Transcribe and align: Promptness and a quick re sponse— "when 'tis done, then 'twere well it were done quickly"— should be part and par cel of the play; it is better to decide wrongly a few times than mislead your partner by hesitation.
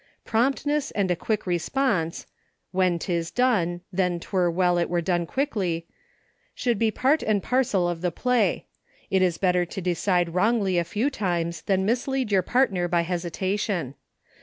Promptness 0.25 0.89
and 0.89 1.11
a 1.11 1.15
quick 1.15 1.45
re 1.45 1.59
sponse— 1.59 2.25
"when 2.71 2.97
'tis 2.97 3.29
done, 3.29 3.81
then 3.93 4.19
'twere 4.19 4.49
well 4.49 4.79
it 4.79 4.89
were 4.89 4.99
done 4.99 5.27
quickly"— 5.27 5.85
should 6.55 6.79
be 6.79 6.89
part 6.89 7.21
and 7.21 7.43
par 7.43 7.63
cel 7.63 7.87
of 7.87 8.01
the 8.01 8.09
play; 8.09 8.65
it 9.11 9.21
is 9.21 9.37
better 9.37 9.63
to 9.63 9.79
decide 9.79 10.33
wrongly 10.33 10.79
a 10.79 10.83
few 10.83 11.11
times 11.11 11.61
than 11.61 11.85
mislead 11.85 12.31
your 12.31 12.41
partner 12.41 12.87
by 12.87 13.03
hesitation. 13.03 13.93